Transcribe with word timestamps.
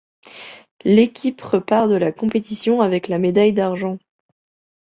L'équipe 0.83 1.39
repart 1.43 1.87
de 1.87 1.93
la 1.93 2.11
compétition 2.11 2.81
avec 2.81 3.07
la 3.07 3.19
médaille 3.19 3.53
d'argent. 3.53 3.99